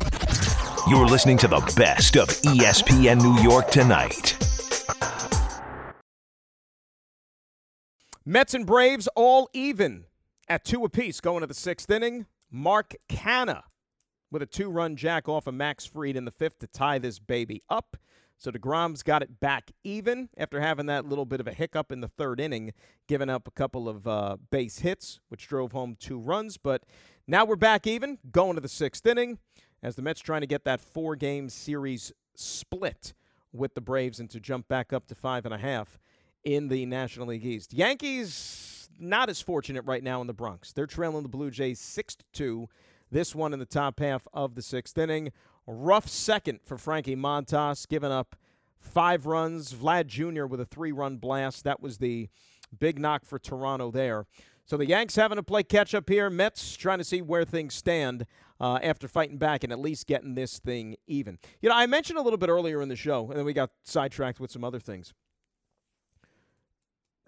[0.90, 4.38] You're listening to the best of ESPN New York tonight.
[8.26, 10.06] Mets and Braves all even
[10.48, 12.26] at two apiece going to the sixth inning.
[12.50, 13.64] Mark Canha
[14.32, 17.20] with a two run jack off of Max Fried in the fifth to tie this
[17.20, 17.98] baby up.
[18.38, 22.00] So DeGrom's got it back even after having that little bit of a hiccup in
[22.00, 22.72] the third inning,
[23.10, 26.56] giving up a couple of uh, base hits, which drove home two runs.
[26.56, 26.84] But
[27.28, 29.40] now we're back even, going to the sixth inning
[29.84, 33.14] as the Mets trying to get that four game series split
[33.54, 36.00] with the Braves and to jump back up to five and a half
[36.44, 37.74] in the National League East.
[37.74, 40.74] Yankees not as fortunate right now in the Bronx.
[40.74, 42.70] They're trailing the Blue Jays 6 to 2.
[43.12, 45.32] This one in the top half of the sixth inning.
[45.66, 48.36] rough second for Frankie Montas, giving up
[48.80, 49.74] five runs.
[49.74, 50.46] Vlad Jr.
[50.46, 51.64] with a three run blast.
[51.64, 52.30] That was the
[52.78, 54.26] big knock for Toronto there.
[54.68, 56.30] So the Yanks having to play catch up here.
[56.30, 58.26] Mets trying to see where things stand
[58.60, 61.40] uh, after fighting back and at least getting this thing even.
[61.62, 63.72] You know, I mentioned a little bit earlier in the show, and then we got
[63.86, 65.14] sidetracked with some other things.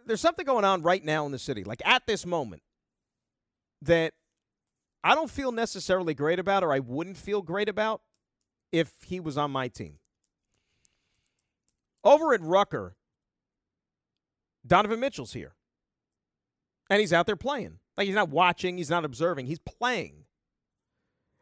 [0.06, 2.62] There's something going on right now in the city, like at this moment,
[3.84, 4.14] that
[5.02, 8.02] I don't feel necessarily great about, or I wouldn't feel great about
[8.74, 10.00] if he was on my team.
[12.04, 12.98] Over at Rucker,
[14.68, 15.54] Donovan Mitchell's here.
[16.90, 17.80] And he's out there playing.
[17.98, 20.26] Like he's not watching, he's not observing, he's playing.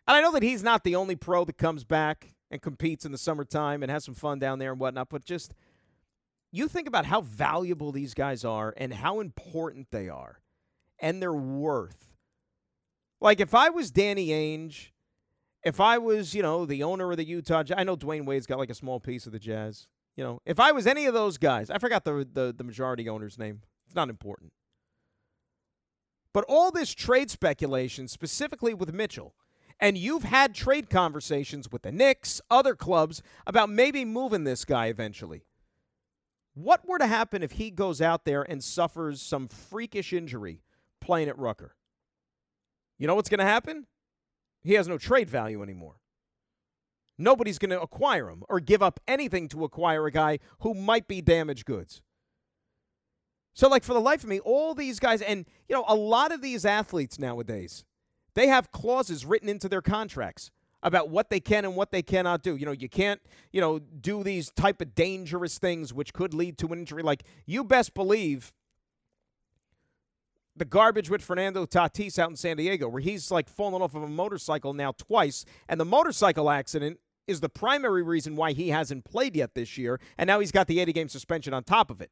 [0.07, 3.11] And I know that he's not the only pro that comes back and competes in
[3.11, 5.53] the summertime and has some fun down there and whatnot, but just
[6.51, 10.41] you think about how valuable these guys are and how important they are
[10.99, 12.15] and their worth
[13.21, 14.91] Like if I was Danny Ainge,
[15.63, 18.59] if I was, you know, the owner of the Utah I know Dwyane Wade's got
[18.59, 19.87] like a small piece of the Jazz.
[20.15, 23.09] You know, if I was any of those guys, I forgot the the, the majority
[23.09, 23.61] owner's name.
[23.85, 24.53] It's not important.
[26.33, 29.33] But all this trade speculation, specifically with Mitchell,
[29.79, 34.87] and you've had trade conversations with the Knicks, other clubs, about maybe moving this guy
[34.87, 35.43] eventually.
[36.53, 40.63] What were to happen if he goes out there and suffers some freakish injury
[40.99, 41.75] playing at Rucker?
[42.97, 43.85] You know what's going to happen?
[44.63, 45.97] He has no trade value anymore.
[47.17, 51.07] Nobody's going to acquire him or give up anything to acquire a guy who might
[51.07, 52.01] be damaged goods.
[53.57, 56.31] So, like, for the life of me, all these guys, and, you know, a lot
[56.31, 57.85] of these athletes nowadays,
[58.35, 60.51] they have clauses written into their contracts
[60.83, 62.55] about what they can and what they cannot do.
[62.55, 63.19] You know, you can't,
[63.51, 67.01] you know, do these type of dangerous things which could lead to an injury.
[67.01, 68.53] Like, you best believe
[70.55, 74.03] the garbage with Fernando Tatis out in San Diego, where he's like fallen off of
[74.03, 79.03] a motorcycle now twice, and the motorcycle accident is the primary reason why he hasn't
[79.03, 82.01] played yet this year, and now he's got the 80 game suspension on top of
[82.01, 82.11] it.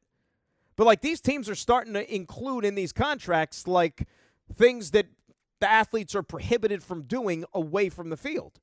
[0.76, 4.06] But like these teams are starting to include in these contracts like
[4.54, 5.06] things that
[5.60, 8.60] the athletes are prohibited from doing away from the field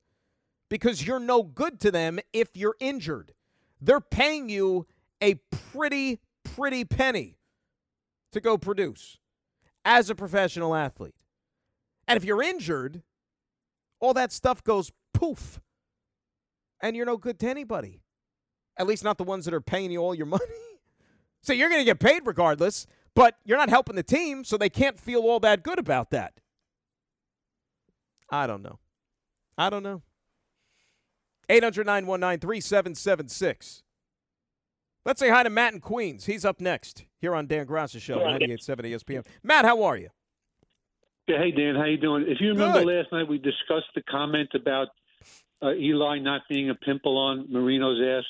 [0.68, 3.32] because you're no good to them if you're injured.
[3.80, 4.86] They're paying you
[5.20, 5.34] a
[5.72, 7.36] pretty, pretty penny
[8.32, 9.18] to go produce
[9.84, 11.14] as a professional athlete.
[12.06, 13.02] And if you're injured,
[14.00, 15.60] all that stuff goes poof.
[16.80, 18.02] And you're no good to anybody.
[18.76, 20.44] At least not the ones that are paying you all your money.
[21.44, 24.70] So you're going to get paid regardless, but you're not helping the team, so they
[24.70, 26.32] can't feel all that good about that.
[28.30, 28.78] I don't know.
[29.58, 30.02] I don't know.
[31.48, 33.82] 800 919
[35.06, 36.24] Let's say hi to Matt in Queens.
[36.24, 39.26] He's up next here on Dan Graca's show, 98.7 ESPN.
[39.42, 40.08] Matt, how are you?
[41.28, 42.24] Yeah, hey Dan, how you doing?
[42.26, 42.98] If you remember Good.
[42.98, 44.88] last night, we discussed the comment about
[45.62, 48.24] uh, Eli not being a pimple on Marino's ass.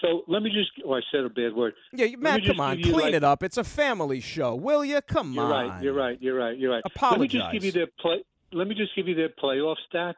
[0.00, 1.74] So let me just, oh, I said a bad word.
[1.92, 2.80] Yeah, Matt, come on.
[2.80, 3.42] Clean like- it up.
[3.42, 4.54] It's a family show.
[4.54, 5.00] Will you?
[5.02, 5.34] Come on.
[5.34, 5.68] You're on.
[5.68, 5.82] right.
[5.82, 6.22] You're right.
[6.22, 6.58] You're right.
[6.58, 6.82] You're right.
[7.02, 8.24] Let me just give you their play.
[8.52, 10.14] Let me just give you their playoff stats.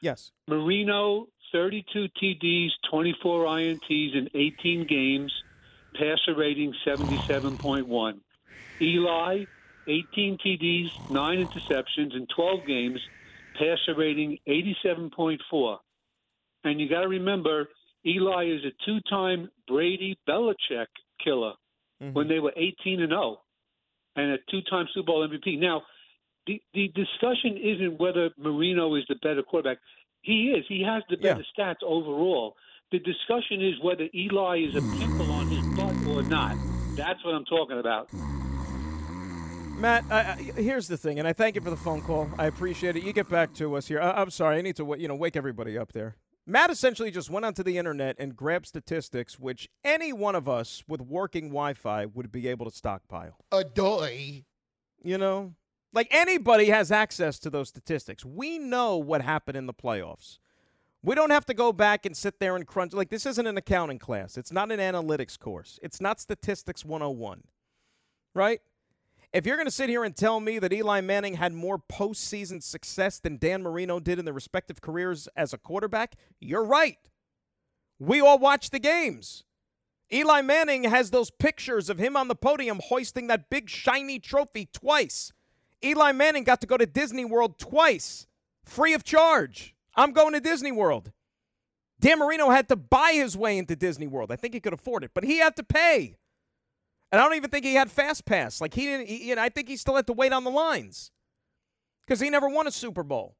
[0.00, 0.32] Yes.
[0.48, 5.32] Marino, 32 TDs, 24 INTs in 18 games,
[5.94, 8.20] passer rating 77.1.
[8.80, 9.44] Eli,
[9.86, 13.00] 18 TDs, 9 interceptions in 12 games,
[13.54, 15.78] passer rating 87.4.
[16.64, 17.68] And you got to remember,
[18.06, 20.86] Eli is a two time Brady Belichick
[21.22, 21.52] killer
[22.02, 22.12] mm-hmm.
[22.12, 23.38] when they were 18 and 0
[24.16, 25.58] and a two time Super Bowl MVP.
[25.58, 25.82] Now,
[26.46, 29.78] the, the discussion isn't whether Marino is the better quarterback.
[30.22, 30.64] He is.
[30.68, 32.54] He has the better stats overall.
[32.92, 36.56] The discussion is whether Eli is a pimple on his butt or not.
[36.96, 38.08] That's what I'm talking about.
[39.78, 40.04] Matt,
[40.56, 42.30] here's the thing, and I thank you for the phone call.
[42.38, 43.02] I appreciate it.
[43.02, 44.00] You get back to us here.
[44.00, 46.16] I, I'm sorry, I need to wa- you know wake everybody up there.
[46.46, 50.84] Matt essentially just went onto the internet and grabbed statistics, which any one of us
[50.86, 53.38] with working Wi-Fi would be able to stockpile.
[53.50, 54.44] Adoy.
[55.02, 55.54] You know,
[55.92, 58.24] like anybody has access to those statistics.
[58.24, 60.38] We know what happened in the playoffs.
[61.02, 62.92] We don't have to go back and sit there and crunch.
[62.92, 64.36] Like, this isn't an accounting class.
[64.36, 65.78] It's not an analytics course.
[65.82, 67.44] It's not statistics 101,
[68.34, 68.60] right?
[69.32, 72.62] If you're going to sit here and tell me that Eli Manning had more postseason
[72.62, 76.98] success than Dan Marino did in their respective careers as a quarterback, you're right.
[77.98, 79.44] We all watch the games.
[80.12, 84.68] Eli Manning has those pictures of him on the podium hoisting that big shiny trophy
[84.72, 85.32] twice.
[85.84, 88.26] Eli Manning got to go to Disney World twice,
[88.64, 89.74] free of charge.
[89.96, 91.12] I'm going to Disney World.
[91.98, 94.30] Dan Marino had to buy his way into Disney World.
[94.30, 96.16] I think he could afford it, but he had to pay.
[97.12, 98.60] And I don't even think he had fast pass.
[98.60, 99.08] Like he didn't.
[99.08, 101.12] He, you know, I think he still had to wait on the lines
[102.06, 103.36] because he never won a Super Bowl.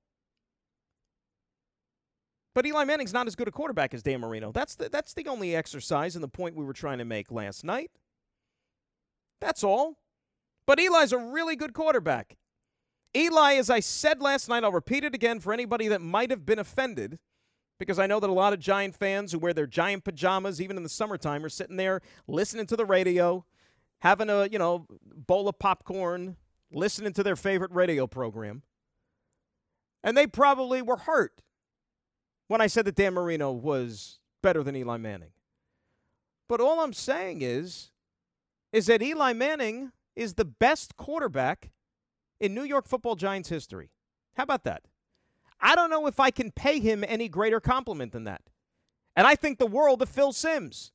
[2.55, 4.51] But Eli Manning's not as good a quarterback as Dan Marino.
[4.51, 7.65] That's the that's the only exercise and the point we were trying to make last
[7.65, 7.91] night.
[9.41, 9.99] That's all.
[10.67, 12.37] But Eli's a really good quarterback.
[13.15, 16.45] Eli, as I said last night, I'll repeat it again for anybody that might have
[16.45, 17.19] been offended,
[17.79, 20.77] because I know that a lot of Giant fans who wear their giant pajamas, even
[20.77, 23.45] in the summertime, are sitting there listening to the radio,
[24.01, 26.37] having a you know bowl of popcorn,
[26.73, 28.63] listening to their favorite radio program,
[30.03, 31.43] and they probably were hurt
[32.49, 35.31] when I said that Dan Marino was better than Eli Manning.
[36.49, 37.91] But all I'm saying is,
[38.73, 41.71] is that Eli Manning is the best quarterback
[42.41, 43.91] in New York Football Giants history.
[44.35, 44.83] How about that?
[45.61, 48.43] I don't know if I can pay him any greater compliment than that.
[49.17, 50.93] And I think the world of Phil Simms.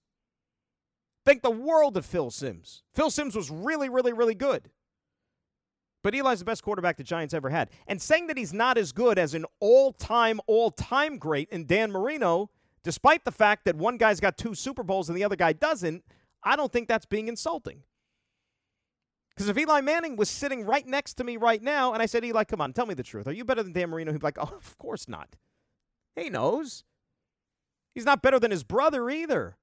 [1.25, 2.83] Think the world of Phil Simms.
[2.95, 4.69] Phil Simms was really, really, really good.
[6.03, 7.69] But Eli's the best quarterback the Giants ever had.
[7.87, 11.65] And saying that he's not as good as an all time, all time great in
[11.65, 12.49] Dan Marino,
[12.83, 16.03] despite the fact that one guy's got two Super Bowls and the other guy doesn't,
[16.43, 17.83] I don't think that's being insulting.
[19.29, 22.25] Because if Eli Manning was sitting right next to me right now and I said,
[22.25, 23.27] Eli, come on, tell me the truth.
[23.27, 24.11] Are you better than Dan Marino?
[24.11, 25.35] He'd be like, oh, of course not.
[26.15, 26.83] He knows.
[27.93, 29.57] He's not better than his brother either.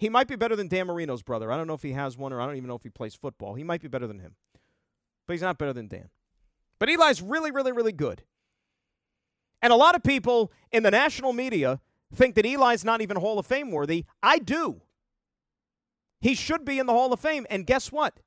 [0.00, 1.52] He might be better than Dan Marino's brother.
[1.52, 3.14] I don't know if he has one or I don't even know if he plays
[3.14, 3.52] football.
[3.52, 4.34] He might be better than him.
[5.26, 6.08] But he's not better than Dan.
[6.78, 8.22] But Eli's really, really, really good.
[9.60, 11.80] And a lot of people in the national media
[12.14, 14.06] think that Eli's not even Hall of Fame worthy.
[14.22, 14.80] I do.
[16.22, 17.46] He should be in the Hall of Fame.
[17.50, 18.20] And guess what?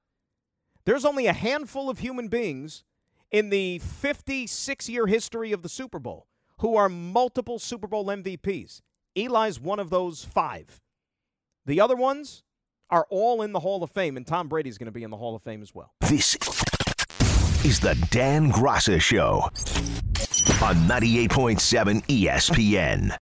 [0.85, 2.83] There's only a handful of human beings
[3.31, 6.27] in the 56 year history of the Super Bowl
[6.59, 8.81] who are multiple Super Bowl MVPs.
[9.15, 10.82] Eli's one of those five.
[11.65, 12.43] The other ones
[12.89, 15.17] are all in the Hall of Fame, and Tom Brady's going to be in the
[15.17, 15.93] Hall of Fame as well.
[16.01, 16.35] This
[17.63, 19.43] is the Dan Graca Show
[20.61, 23.17] on 98.7 ESPN.